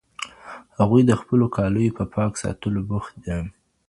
هغوی 0.79 1.01
د 1.05 1.11
خپلو 1.21 1.45
کالیو 1.55 1.95
په 1.97 2.03
پاک 2.15 2.31
ساتلو 2.43 2.81
بوخت 2.89 3.13
دي. 3.25 3.37